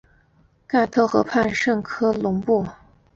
[0.67, 2.65] 盖特河畔圣科隆布。